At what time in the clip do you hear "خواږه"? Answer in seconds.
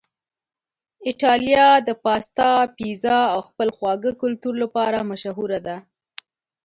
3.75-4.11